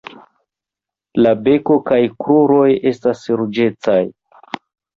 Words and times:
La 1.25 1.33
beko 1.49 1.77
kaj 1.91 2.01
kruroj 2.25 2.65
estas 2.95 3.25
ruĝecaj. 3.43 4.01